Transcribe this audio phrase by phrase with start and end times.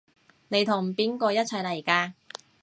[0.47, 2.13] 你同邊個一齊嚟㗎？